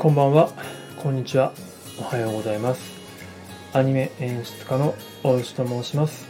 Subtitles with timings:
[0.00, 0.48] こんばんは、
[0.96, 1.52] こんにちは、
[1.98, 2.80] おはようございます。
[3.74, 6.26] アニメ演出家の大内と申します。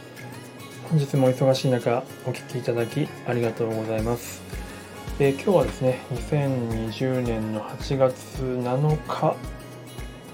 [0.90, 4.42] 本日も忙しい中、お聞きいただきありがとうございます。
[5.20, 9.36] えー今日はですね、2020年の8月7日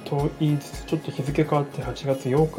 [0.07, 2.51] と言いつつ、ちょっと日付変わって8月8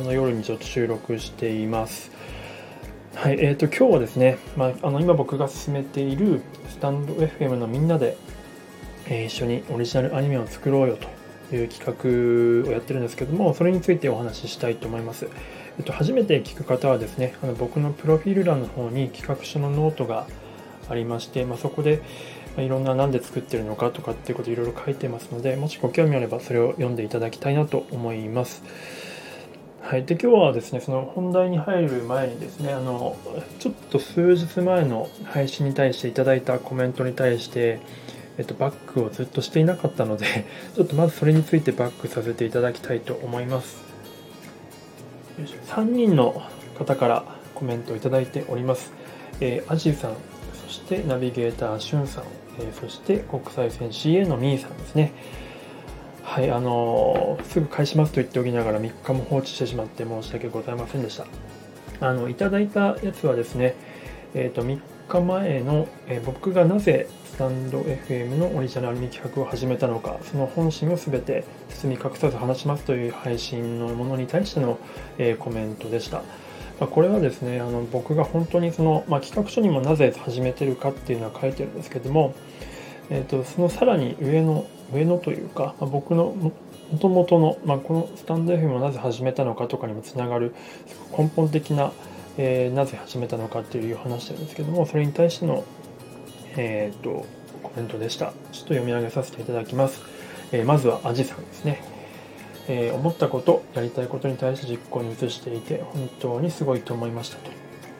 [0.00, 2.10] 日の夜にちょっと収録しています。
[3.16, 8.16] はい、えー、と今日はですね、まあ、あの今僕が進めているスタンド FM のみんなで、
[9.10, 11.84] え一緒にオリジナルアニメを作ろうよという企
[12.64, 15.28] 画をやってるんですけども、それについてお話ししたいと思います。
[15.78, 20.26] えっと、初めて聞く方はですね、あの僕のプロフィール欄の方に企画書のノートが
[20.88, 22.02] ありまして、まあ、そこで
[22.56, 28.62] いろんな何で作ってるのかとかっていうことをいろいろ書いてますので、もしご興味あればそれを読んでいただきたいなと思います。
[29.80, 33.16] はい、で今日はですねその本題に入る前にですねあの
[33.58, 37.80] ちょっと数日前の配信に対していただいたコメントに対して、
[38.40, 43.82] えっと、バックをずっとしていなかったので ちょっとまずそれについてバックさせていただきたいと思います。
[45.66, 46.42] 3人の
[46.78, 47.24] 方から
[47.54, 48.92] コメントをいただいております、
[49.40, 50.14] えーアジさん
[50.66, 52.24] そしてナビゲーターしゅんさん、
[52.58, 55.12] えーそして国際線 CA のみーさんですね。
[56.22, 61.26] はい、あのーすぐ返しますと言っておきながら3日も放置してしまって申し訳ございませんでした。
[62.00, 63.74] あのいただいたやつはですね、
[64.32, 64.80] えー、と3
[65.10, 74.78] 日前の、えー僕がなぜスタンド FM のオリジナルアニメ企画を始めたのか、その本心をすべて包み隠さず話しますという配信のものに対しての、
[75.18, 76.18] えーコメントでした。
[76.78, 82.34] まあこれはですね、あの僕が本当にその、まあ、企画書にもなぜ始めてるかっていうのは書いてるんですけども、
[83.10, 86.52] えー、とそのさらに上の上のというか、まあ僕のも
[86.92, 90.54] もともとの、まあ、このスタンド FM をなぜ始めたのかとかにもつながる
[91.16, 91.92] 根本的な、
[92.42, 95.62] えーなぜ始めたのかっていう話なんですけどもそれに対しての、
[96.56, 97.26] えー、と
[97.62, 98.26] コメントでした。
[98.26, 100.00] ちょっと読み上げさせていただきます、
[100.50, 101.82] えーまずはアジさんですね。
[102.66, 107.50] えー思ったことやりたいことに対して実行に移していて本当にすごいと思いましたと。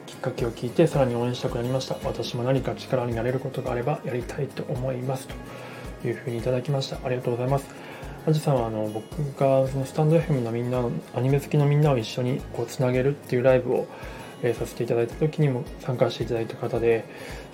[0.07, 1.97] きっかけを聞いてさらに応援したくなりました。
[2.03, 5.35] 私も何か力になれることがあればやりたいと思いますと。
[6.03, 6.97] いうふうにいただきました。
[7.03, 7.67] ありがとうございます。
[8.25, 13.87] アジさんはあの僕がそのスタンド FM のみんなのアニメ好きのみんなを一緒にこうつなげるっていうライブを、
[14.43, 17.05] えさせていただいた時にも参加していただいた方で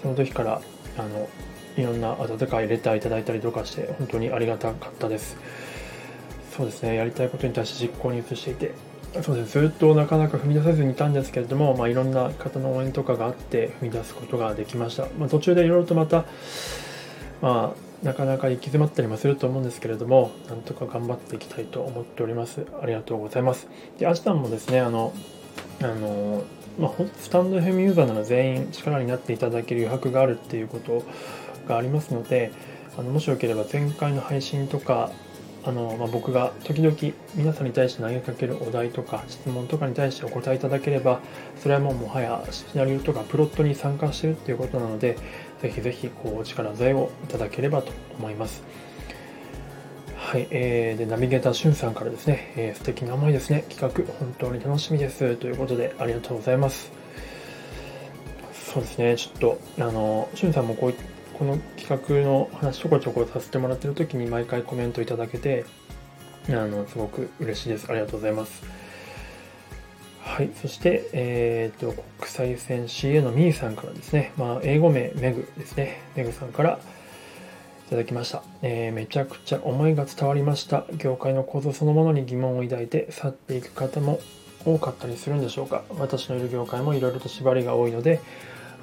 [0.01, 0.61] その時から
[0.97, 1.29] あの
[1.77, 5.37] いろんな温かいレターいただいたりとかして本当にありがたかったです。
[6.55, 8.73] そうですねやりたいことに対して実行に移していて
[9.21, 16.25] そうですずっとなかなか踏み出せずにいたんですけれども、まあ、いろんな方の応援とかがあって踏み出すことができました、まあ、途中でいろいろとまた
[17.41, 22.65] まあなかなか行き詰まったりもすると思うんですけれどもなんとか頑張っていきたいと思っております。
[22.81, 23.67] ありがとうございます。
[23.97, 25.13] でアジさんもですねあの
[25.81, 26.43] あの
[26.79, 31.03] まあ、スタンド FM ユーザーなら全員力になっていただける余白があるっていうこと
[31.67, 32.51] がありますので
[32.97, 35.11] あのもしよければ前回の配信とか
[35.63, 36.95] あの、まあ、僕が時々
[37.35, 41.19] 皆さんに対して投げかけるお題とか質問とかに対してお答えいただければ
[41.57, 45.17] それはもうもはやシナリオとかプロットに参加してるっていうことなので
[45.61, 48.63] ぜひぜひこうお力添えをいただければと思います。
[50.27, 53.63] はい、えー、でナビゲーターしゅんさんからですね、えー素敵な思いですね。
[53.69, 55.37] 企画本当に楽しみです。
[55.37, 56.91] ということでありがとうございます。
[58.51, 60.93] そうですねちょっとあのしゅんさんもこう
[61.33, 65.63] この企画の話ちょこちょこさせてもらってる時に毎回コメントいただけて
[66.49, 67.87] あのすごく嬉しいです。
[67.89, 68.63] ありがとうございます。
[70.19, 76.79] はい、そして、えー、と国際線 CA のミーさんからですね、まあ、英語名メグですね、メグさんから
[77.87, 80.83] いただきました、えーめちゃくちゃ思いが伝わりました。
[80.97, 84.19] 業界の構造そのものに疑問を抱いて去っていく方も
[84.65, 85.83] 多かったりするんでしょうか。
[85.97, 88.19] 私のいる業界もいろいろと縛りが多いので、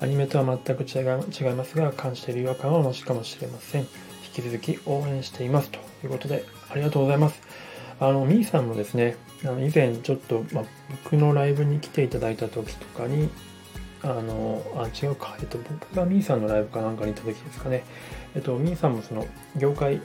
[0.01, 3.83] アニメとは全く違い違いますが、感じている違和感は同じかもしれません。
[3.83, 3.89] 引
[4.33, 7.43] き続き応援していますということで、ありがとうございます。
[8.01, 10.65] あの、みーさんもですね、あの以前ちょっと、ま、
[11.05, 13.29] 僕のライブに来ていただいた時とかに、
[14.05, 17.85] あの、あ、違うか、えっと、僕がみーさんのライブかなんかに行った時ですかね、
[18.35, 20.01] えっと、みーさんもその業界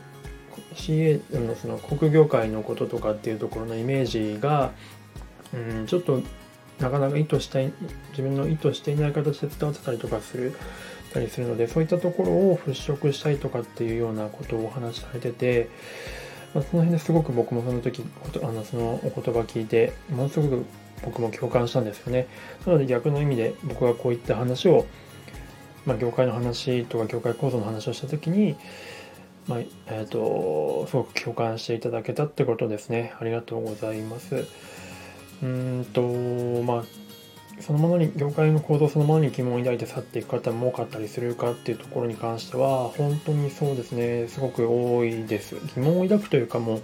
[0.74, 4.72] CA のその航空業界のこととかっていうところのイメージが、
[5.54, 6.22] うん、ちょっと
[6.80, 7.74] なかなか意図したい
[8.12, 10.56] 自分の意図していない形で伝わってたりとかする
[11.14, 15.70] たりするのでそういったところを払拭したいとかっていうようなことをお話しされてて、
[16.54, 18.04] まあ、その辺ですごく僕もその時
[18.44, 20.66] あのそのお言葉聞いてものすごく
[21.04, 22.28] 僕も共感したんですよね。
[22.66, 24.86] なので逆の意味で僕がこういった話を
[25.86, 28.56] まあ、業界の話とか業界構造の話をした時に、
[29.48, 33.14] まあえー、とすごく共感していただけたってことですね。
[33.20, 34.46] ありがとうございます。
[35.42, 36.02] うんと
[36.64, 36.84] まあ
[37.62, 44.28] そのものに業界の構造そのものに疑問を抱いて去っていく方も多かったりするかっていうところに関しては本当にそうですね。
[44.28, 45.56] すごく多いです。
[45.76, 46.82] 疑問を抱くというかもう、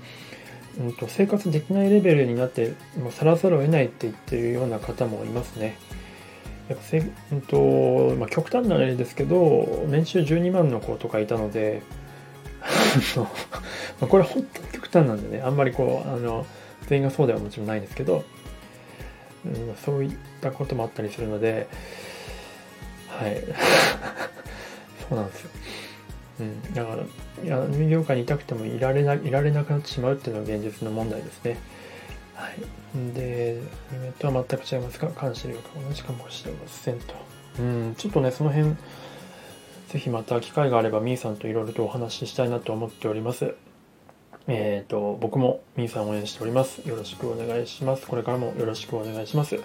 [0.79, 5.77] うん、と生活できないレベルになってもうさらざるを得ないって言ってるような方もいますね
[6.67, 6.97] やっぱせ、
[7.31, 11.81] うんとまあ、極端な例ですけど年収12万の子とかいたので
[14.01, 16.45] まこれ本当に極端なんでねあんまりこうあの
[16.87, 18.23] 全員がそうではもちろんないんですけど
[19.45, 21.67] うん、そういったこともあったりするので、
[23.07, 23.41] はい。
[25.07, 25.49] そうなんですよ。
[26.39, 27.03] うん、だから、
[27.43, 31.57] いや、アニメ業界にいたくてもいられな、いられなくなってしまうっていうのが現実の問題ですね。
[32.33, 33.13] はい。
[33.13, 33.61] で、
[33.91, 37.13] アニメとは全く違いますが、監視量が同じかもしれませんと。
[37.59, 38.75] うん、ちょっとね、その辺、
[39.89, 43.55] ぜひまた機会があれば、みーさんといろいろとお話ししたいなと思っております。
[44.47, 46.87] えっ、ー、と、僕もみーさん応援しております。
[46.87, 48.05] よろしくお願いします。
[48.05, 49.57] これからもよろしくお願いします。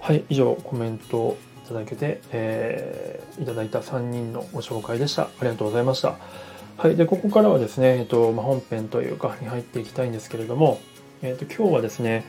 [0.00, 1.36] はい、以上コメント
[1.66, 5.24] ただけて、えー、いただいた3人のご紹介でした。
[5.24, 6.16] ありがとうございました。
[6.78, 10.80] はい、で、ここからはですね、えっ、と、まあ、本編というかに入っていきたいんですけれども、
[11.22, 12.24] えっ、と、今日はですね、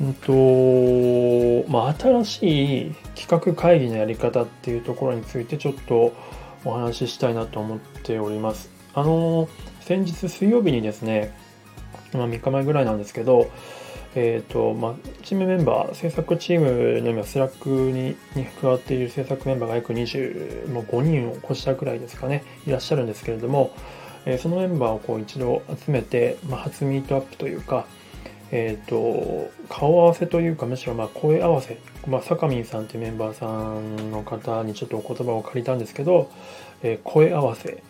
[0.00, 6.14] うんと、まあ、新しい企画会議のやり方っていうところについてちょっと
[6.64, 8.70] お話ししたいなと思っております。
[8.94, 9.48] あの
[9.80, 11.36] 先日水曜日にですね、
[12.12, 13.50] まあ、3日前ぐらいなんですけど、
[14.16, 23.70] えーとまあ、チームメンバー、制作チームの今、 Slack にに加わっている制作メンバーが約25人を超したくらいですかね、いらっしゃるんですけれども、
[24.26, 27.86] えー、そのメンバーをこう一度集めて、まあ、初ミートアップというか、
[28.50, 31.78] えーと、顔合わせというか、むしろまあ声合わせ、
[32.08, 33.46] まあ、坂民さんというメンバーさ
[33.78, 36.30] んの方にちょっとお言葉を借りたんですけど、
[36.82, 37.82] えー、声合わせ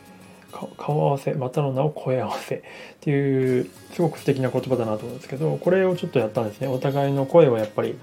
[0.51, 2.61] 顔合わせまたの名を声合わせっ
[3.01, 6.69] ていうすごく素敵な言葉だなと思うんですけどこれをちょっとやったんですね。
[6.69, 7.97] お互いの声をやっぱり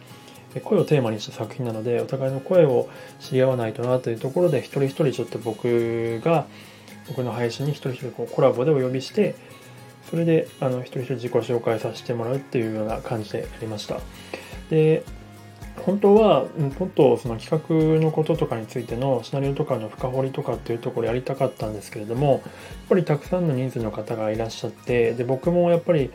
[0.63, 2.89] 声をテーマにした作品なのでお互いの声を
[3.19, 6.47] 知り合わないとなというところで一人一人ちょっと僕が
[7.07, 9.35] 僕の配信に一人一人こうコラボでお呼びして
[10.09, 13.99] それであの一人一人自己紹介させてもらうっていうような感じでやりました。
[14.69, 15.03] で
[15.87, 16.43] 本当は
[16.79, 22.41] もっとその企画のこととかについてのシナリオとかの深掘りとかっていうところやりたかったんですけれどもやっ
[22.89, 26.11] ぱりたくさんの人数の方がいらっしゃってで僕もやっぱり、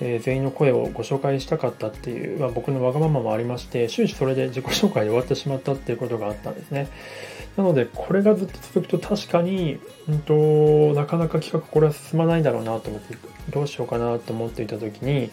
[0.00, 6.86] え、全員の声をご紹介したかったっていう、まあ、僕のわがままもありまして終始それで自己紹介で終わってしまったっていうことがあったんですね。
[7.56, 13.16] なのでこれがずっと続くと確かに、うんと、なかなか企画これは進まないだろうなと思って
[13.50, 15.32] どうしようかなと思っていた時に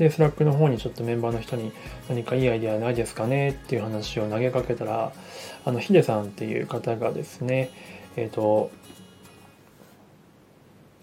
[0.00, 1.72] で、 Slack の方にちょっとメンバーの人に
[2.08, 5.12] 何かいいアイデアないですかねっていう話を投げかけたら、
[5.66, 7.70] あの、ヒデさんっていう方がですね、
[8.16, 8.70] えっ、ー、と、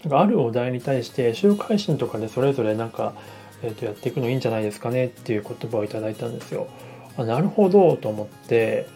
[0.02, 3.14] なんかあるお題に対して収録配信とかでそれぞれなんか、
[3.62, 6.68] えー、とやっていくのいいんじゃないですかねっていう言葉をいただいたんですよ。
[7.16, 8.86] あなるほどと思って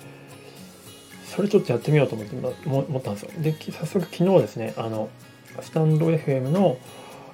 [1.27, 3.31] それちょっとやってみようと思って思ったんですよ。
[3.39, 5.09] で早速昨日ですねあの
[5.61, 6.79] スタンド FM の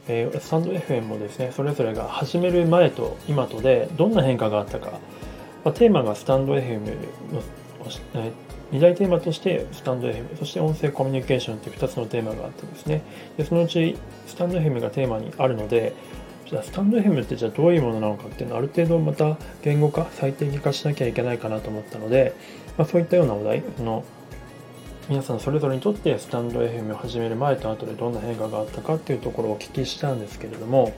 [0.09, 4.93] えー、スタンド FM もですねそれぞれが始める前と今とでどんな変化があったか、
[5.65, 6.81] まあ、テーマがスタンド FM
[7.33, 7.43] の、
[8.15, 8.33] え
[8.73, 13.03] 2大テーマとしてスタンド FM そして音声コミュニケーションという2つのテーマがあってですね。
[13.39, 13.97] でそのうち
[14.27, 15.95] スタンド FM がテーマにあるので
[16.49, 22.35] じゃあスタンド FM ってじゃあどういうものなのかっていうのをある程度また言語化最適化しなきゃいけないかなと思ったので、
[22.77, 24.05] まあ、そういったようなお題の
[25.09, 30.93] 皆さんそれぞれにとってスタンド FM を始める前と後でどんな変化があったかっていうところをお聞きしたんですけれども、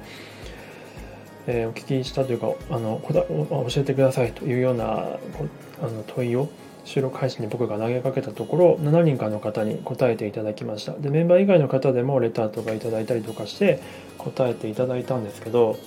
[1.47, 6.49] えー、お聞きしたというかあの教えてくださいというようなあの問いを
[6.85, 10.93] 収録配信に僕が投げかけたところ7人かの方に答えていただきました。
[10.95, 13.81] でメンバー以外の方でもレターとかいただいたりとかして
[14.19, 15.79] 答えていただいたんですけど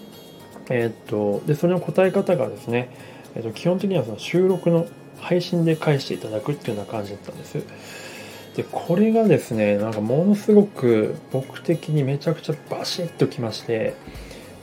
[0.70, 2.90] えー、っとでその答え方がですね、
[3.36, 4.88] えー、っと基本的にはその収録の
[5.20, 8.13] 配信で返していただくっていうような感じだったんです。
[8.56, 13.96] でこれがですねなんかものすごく僕的にめちゃくちゃバシッときまして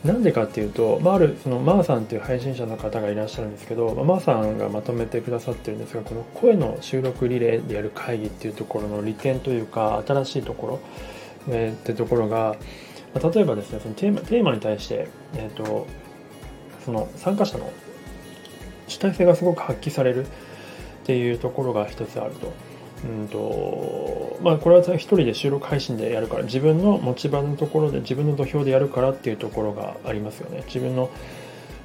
[0.05, 10.81] なんでかっていうと、まあ、あるそのマーさんっていう配信者の方がいらっしゃるんですけど、まあ、マーさんがまとめてくださってるんですがこの声の収録リレーでやる会議っていうところの利点というか新しいところ、
[11.49, 12.57] えー、ってところが、
[13.15, 15.87] まあ、例えばですねそのテーマテーマに対して、えーと
[16.85, 17.71] その参加者の
[18.89, 20.29] 主体性がすごく発揮されるっ
[21.05, 22.70] ていうところが一つあると。
[23.05, 30.63] うんとまあ、これは一人で収録配信でやるから自分の持ち場のところで自分の土俵でやるからっていうところがありますよね。
[30.67, 31.11] 自分の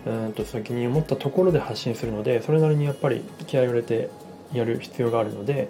[0.05, 4.09] うんと責任を持ったところで発信するのでそれなりにやっぱり気合を入れて
[4.53, 5.67] やる必要があるので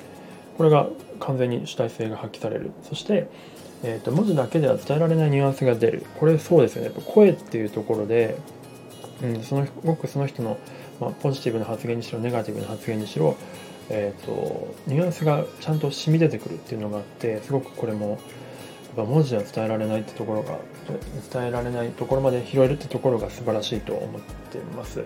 [0.58, 2.72] これが完全に主体性が発揮される。
[2.84, 3.28] そして、
[3.84, 6.06] えー、と文字だけでは伝えられないニュアンスが出る。
[6.20, 6.92] これそうですよね。
[7.06, 8.38] 声っていうところで、
[9.22, 10.58] うん、そのごくその人の
[11.00, 13.36] まあ、ポジティブな発言にしろネガティブな発言にしろ、
[13.90, 18.20] えーと、ニュアンスがちゃんと染み出てくるっていうのがあってすごくこれもやっ
[18.96, 20.58] ぱ文字では伝えられないってところが
[21.32, 25.04] 伝えられないところまで拾えるってところが素晴らしいと思ってます。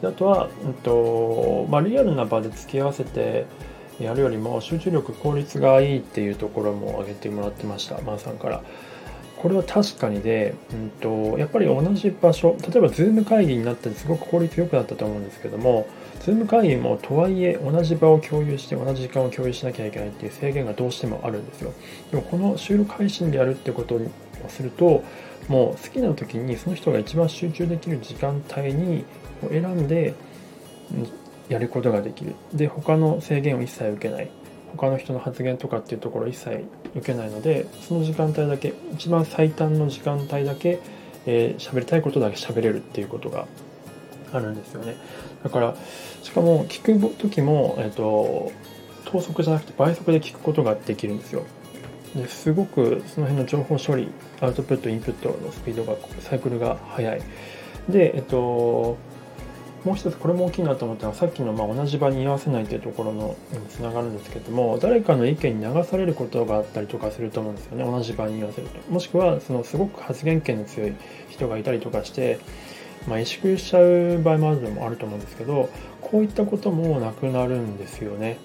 [0.00, 3.46] であとは、うんとまあ、リアルな場で付き合わせて
[4.00, 8.62] やるよりも集中力効率がいいっていうところも挙げてもらってましたマーさんから。
[9.36, 15.86] これは確かにで、うんと、やっぱり同じ場所例えば Zoom 会議になってすごく効率よくなったと思うんですけども
[16.20, 21.72] Zoom 会議もとはいえ同じ場を共有して同じ時間を共有しなきゃいけないっていう制限がどうしてもあるんですよ。
[22.10, 24.00] でもこの収録配信でやるってことを
[24.48, 25.04] すると
[25.48, 29.04] もう好きな時にその人が一番集中できる時間帯に
[29.48, 30.14] 選んで
[31.48, 32.34] やることができる。
[32.52, 34.30] で他の制限を一切受けない。
[34.76, 40.80] 他の人の発言とかっていうところ一切受けないのでその時間帯だけ一番最短の時間帯だけ喋、
[41.26, 43.46] えー、りたいことだけ喋れるっていうことが
[44.32, 44.96] あるんですよね。
[45.42, 45.74] だから
[46.22, 48.52] しかも聞く時も、えーと、
[49.04, 51.44] 等速じゃなくて倍速で聞くことができるんですよ。
[52.14, 54.08] ですごくその辺の情報処理
[54.40, 57.22] アウトプットインプットのスピードがサイクルが速い。
[57.88, 58.96] でえっと
[59.84, 67.84] もう一つこれも大きいなと思ったのはさっきのま同じ場に居合わせないというところのにつながるんですけども誰かの意見に流されることがあったりとかすると思うんですよね。
[67.84, 68.92] 同じ場に居合わせると。
[68.92, 70.94] もしくはそのすごく発言権の強い
[71.28, 72.40] 人がいたりとかして、
[73.06, 75.68] まあ、萎縮しちゃう場合もあるのもあると思うんですけど
[76.00, 78.38] こういったこともなくなるんですよね。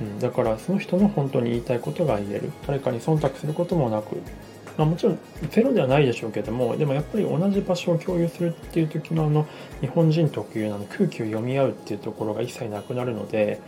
[0.00, 4.16] うん、だからその人の本当に言いたいことが言える誰かに忖度することもなく
[4.76, 5.18] まあ、もちろん
[5.50, 9.46] ゼロではないでしょうけどもでもやっぱり同じ場所を共有するっていう時のあの
[9.80, 13.60] 日本人特有なの空気を読み合うっていうところが一切なくなるので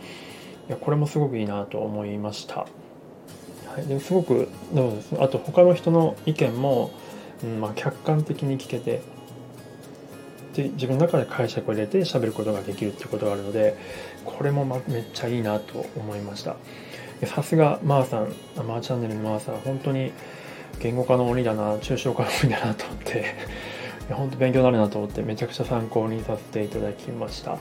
[0.67, 2.55] いやこれもすごくいいなと思いました。
[2.57, 2.67] は
[3.79, 6.91] い、ですごくどうですあと他の人の意見も、
[7.43, 9.01] うんまあ、客観的に聞けて
[10.57, 13.77] で自分の中で解釈を入れて喋ることができるってことがあるので
[14.25, 16.55] これもまめっちゃいいなと思いました。
[17.25, 18.33] さすがまーさん
[18.67, 20.11] まーチャンネルのまーさん本当に
[20.79, 23.25] 言語化の鬼だな抽象化の鬼だなと思って
[24.11, 27.57] 本当勉強になるなと思ってめちゃくちゃ参考にさせていただきました。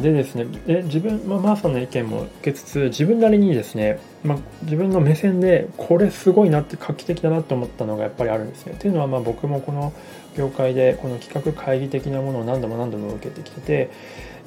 [0.00, 9.92] でですねで自分、まあ、マーさんの意見も受けつつ自分なりにですね、まあ、自分の目線でこれすごいなって画期的だなと思ったのがやっぱりあるんですねっていうのはまあ僕もこの
[10.36, 13.90] 業界でこの企画会議的なものを何度も何度も受けてきてて、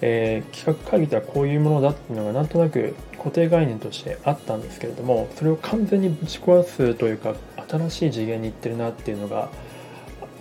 [0.02, 7.36] えー、企画会議とはこういうものだっていうのがなんとなく固定概念としてあったんですけれどもそれを完全にぶち壊すというか
[7.68, 9.50] 新しい次元に行ってるなっていうのが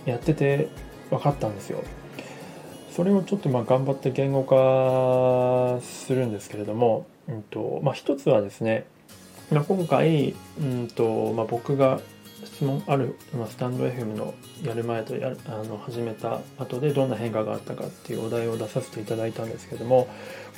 [0.05, 0.69] やってて
[1.09, 1.83] 分かったんですよ。
[2.95, 8.85] それをちょっとまあ頑張って言語化するんですけれども、うんとまあ、一つはですね、
[9.51, 11.99] まあ、今回、うんとまあ、僕が
[12.45, 20.07] 質問ある、まあ、スタンド FM のやる前とやあの始めた後でどんな変化があったかっていうお題を出させていただいたんですけども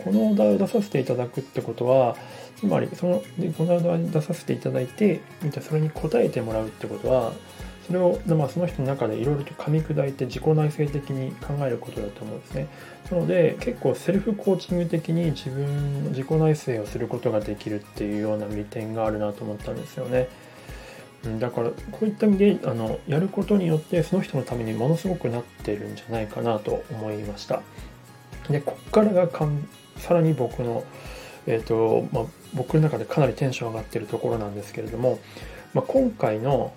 [0.03, 2.17] このお題を出させていただくってことは
[2.57, 3.23] つまりその
[3.57, 5.21] このお題を出させていただいて
[5.61, 7.31] それに答えてもらうってことは
[7.85, 12.67] それを、まあ、その人の中でいろいろと噛み砕いて自己内省的に考えることだと思うんですね。
[13.11, 20.27] なので結構セルフコーチング的に自分の自己内省をすることができるっていうような利点があるなと思ったんですよね。
[21.39, 27.61] だからこういった意味であのやることによってその人のためにものすごくなってるんじゃないかなと思いました。
[28.49, 30.83] でこっからがかんさらに僕の、
[31.47, 35.19] えーとまあ、僕の中でかなりテンション上がってるところなんですけれども、
[35.73, 36.73] まあ、今回の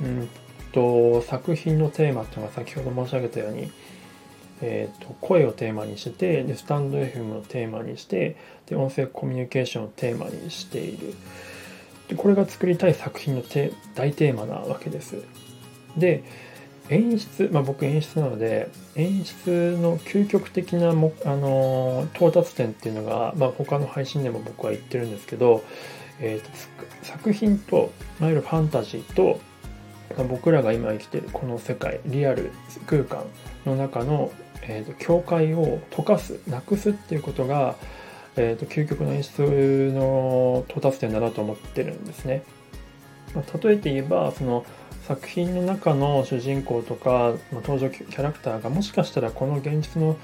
[0.00, 0.28] うん
[0.72, 3.70] と作品のテーマっていうのが先ほど申し上げたように、
[4.62, 11.14] えーと、声をテーマにしてでスタンド FM をテーマにしてで音声コミュニケーションをテーマにしている。
[12.08, 13.42] でこれが作りたい作品の
[13.94, 15.16] 大テーマなわけです。
[15.96, 16.24] で
[16.88, 25.62] 演出、まあ、僕演出なので演出の究極的なも、あの到達点っていうのが、まあ、他の配信でも僕は言ってるんですけど、
[26.18, 26.50] えーと、
[27.04, 29.40] 作品といわゆるファンタジーと
[30.28, 32.50] 僕らが今生きてるこの世界リアル
[32.86, 33.24] 空間
[33.64, 37.76] の中の、えーと、境界を溶かすなくすっていうことが、
[38.36, 42.42] えーと、究極の演出の到達点だなと思ってるんですね。
[43.34, 44.64] まあ、例えて言えばその
[45.06, 50.16] 作品の中の主人公とか、まあ、登場キャラクターがもしかしたらこの現実の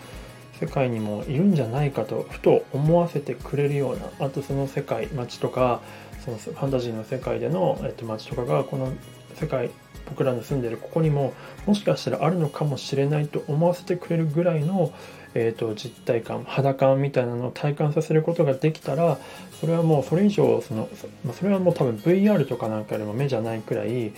[0.61, 5.81] 世界にもいるんじゃないかとふと思わせてくれるようなあとその世界街とか
[6.25, 8.93] そのファンタジーの世界での、えっと、街とかがこの
[9.41, 9.71] 世界
[10.09, 11.35] 僕らの住んでるここにも
[11.67, 14.93] もしかしたらあるのかもしれないと思わせてくれるぐらいの、
[15.35, 19.19] えーと、実体感肌感みたいなのを体感させることができたら
[19.61, 20.89] それはもうそれ以上その、
[21.25, 24.13] まそれはもう多分 VR とかなんかよりも目じゃないくらい、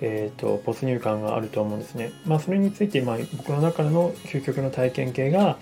[0.00, 2.12] えーと、没入感があると思うんですね。
[2.24, 5.58] まあ、それについて、まあ、僕の中での究極の体験系が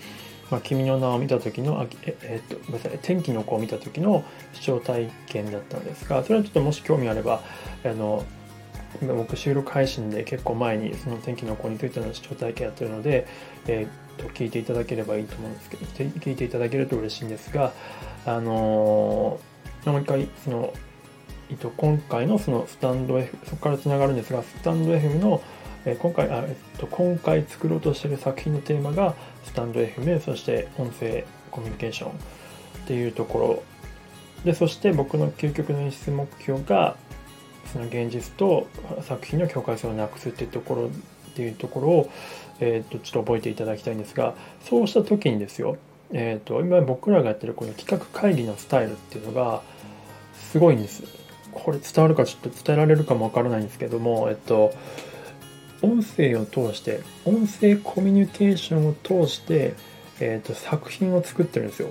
[0.51, 7.41] まあ、君の名を見た時のあええっとごめんなさい天気の子を見た時の視聴体験だったんですがそれはちょっともし興味あれば
[7.85, 8.25] あの
[9.01, 13.27] 今僕収録配信で結構前にその天気の子についての視聴体験やってるので、
[13.67, 17.73] えー、と聞いていただければいいと思うんですけど聞いていただけると嬉しいんですが
[18.25, 20.73] あのー、もう一回その、
[21.49, 25.41] えっと、今回のそのスタンド F そこからつながるんですがスタンド FM の
[25.85, 32.13] え今回あ、えっと、今回作ろうとしてる作品のテーマがスタンド FM そして音声コミュニケーションっ
[32.87, 33.63] ていうところ。
[34.45, 36.95] でそして僕の究極の演出目標が
[37.71, 38.67] その現実と
[39.01, 42.11] 作品の境界線をなくすっていうところっていうところを、
[42.59, 45.77] えー、とちょっと覚えていただきたいんですがそうした時にですよ、
[46.11, 49.61] えー、と今僕らがやってるこの企画会議のスタイルっていうのが
[50.33, 51.03] すごいんです。
[51.51, 54.73] これ伝わるかちょっと伝えられるかもわからないんですけども、えっと、
[55.81, 59.73] 音声を通して音声コミュニケーションを通して、
[60.19, 61.89] えーと、作品を作ってるんですよ。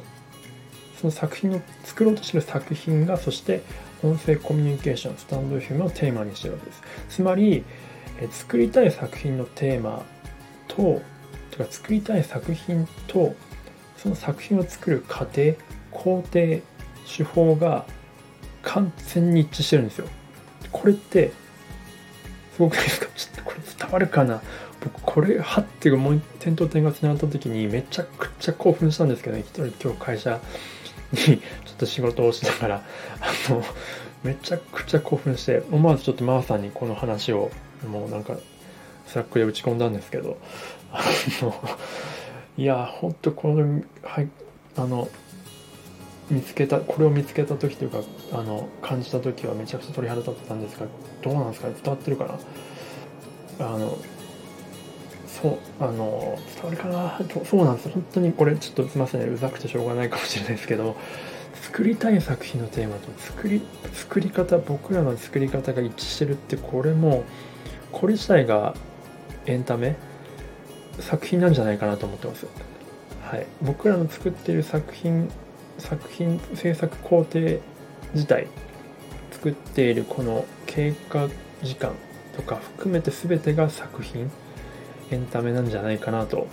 [1.00, 3.62] その作品を作ろうとしてる作品がそして
[4.02, 6.82] 音声コミュニケーションスタンド FM をテーマにしてるわけです。
[7.10, 7.64] つまり、
[8.20, 10.02] え作りたい作品のテーマ
[10.68, 11.02] と
[11.50, 13.34] とか作りたい作品と
[13.96, 15.54] その作品を作る過程
[15.90, 16.60] 工程
[17.06, 17.84] 手法が
[18.62, 20.08] 完全に一致してるんですよ。
[20.70, 21.32] これって
[22.54, 23.06] すごくないですか？
[23.16, 24.40] ちょっとこれ伝わるかな？
[24.80, 30.40] 僕これはっていうもう点と点がつながった時にめちゃくちゃ興奮したんですけど、ね、一人今日会社。
[31.12, 31.36] にちょ
[31.72, 32.82] っと仕事をしながら
[33.20, 33.62] あの
[34.22, 37.50] めちゃくちゃ興奮して思わずちょっとマーさんにこの話を
[37.88, 38.36] もうなんか
[39.06, 40.38] Slack で打ち込んだんですけど
[40.92, 41.02] あ
[41.42, 41.54] の
[42.56, 44.28] いやほんとこのはい
[44.76, 45.08] あの
[46.30, 48.02] 見つけたこれを見つけた時というか
[48.32, 50.86] あの感じた時はめちゃくちゃ鳥肌立ってたんですが
[51.22, 51.74] どうなんですかね？
[51.82, 52.38] 伝わってるか
[53.58, 53.66] な？
[53.66, 53.98] あの
[55.40, 56.88] そうあの伝わるか。
[56.88, 60.96] なそうなんです本当にこれちょっとすいませんうざくてしょうがないかもしれないですけど。
[61.62, 63.60] 作りたい作品のテーマと作り
[63.92, 67.24] 作り方僕らの作り方が一致してるってこれも
[67.92, 68.74] これ自体が
[69.46, 69.96] エンタメ？
[71.00, 72.46] 作品なんじゃないかなと思ってます。
[73.22, 75.30] はい、僕らの作ってる作品
[75.78, 77.58] 作品制作工程
[78.14, 78.46] 自体
[79.32, 81.28] 作っているこの経過
[81.62, 81.92] 時間
[82.36, 84.30] とか含めて全てが作品
[85.10, 86.46] エンタメなんじゃないかなと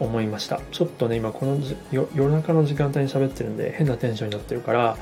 [0.00, 0.60] 思いました。
[0.72, 1.58] ちょっとね今この
[1.92, 4.96] 夜中の時間帯に喋ってるんで変なテンションになってるから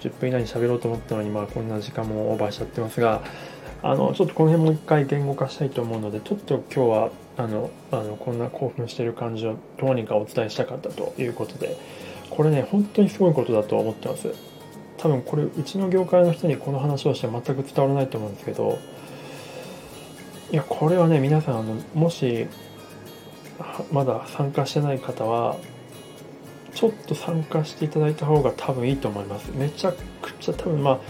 [0.00, 3.22] 10分以内に喋ろうと思ったのにまあこんな時間もオーバーしちゃってますが
[3.82, 11.76] あのちょっとこの辺もう一回言語化したいと思うのでちょっと今日はあのあのこんな興奮してる感じをどうにかお伝えしたかったということで
[12.28, 14.32] これね本当にすごいことだと思ってます。
[14.98, 18.78] 多分これうちの業界の人にこの話をして全く伝わらないと思うんですけど
[20.52, 22.48] いやこれはね皆さんあのもし
[23.92, 25.56] まだ参加してない方は
[26.74, 29.52] ちょっと参加していただいた方が多分いいと思います。
[29.54, 31.00] めちゃくちゃ多分まあ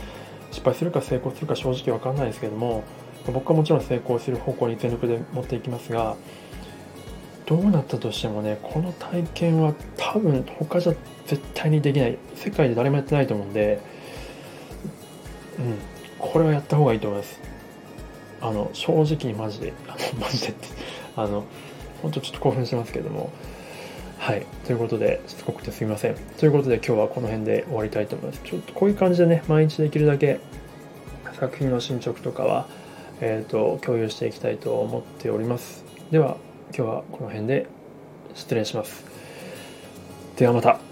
[0.50, 2.82] 失敗するか成功するか正直わかんないですけども
[3.32, 6.16] 僕はもちろん成功する方向に全力で持っていきますが
[7.46, 10.94] どうなったとしてもねこの体験は多分他じゃ
[11.26, 12.18] 絶対にできない。
[12.34, 13.80] 世界で誰もやってないと思うんで
[15.58, 15.78] うん
[16.18, 17.49] これはやった方がいいと思います。
[18.40, 20.68] あの正直にマジであの マジでって
[21.16, 21.44] あの
[22.02, 23.30] 本当ちょっと興奮してますけども。
[24.18, 24.44] はい。
[24.66, 26.14] ということでしつこくてすみません。
[26.38, 28.42] ということで今日はこの辺で終わりたいと思います。
[28.44, 30.40] ちょっとこういう感じでね毎日できるだけ
[31.38, 32.66] 作品の進捗とかは
[33.20, 35.84] えー、と共有していきたいと思っております。
[36.10, 36.36] では
[36.74, 37.66] 今日はこの辺で
[38.34, 39.04] 失礼します。
[40.36, 40.89] ではまた。